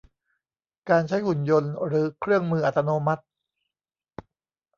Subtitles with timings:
[0.89, 3.23] การใช้หุ่นยนต์หรือเครื่องมืออัตโนมัติ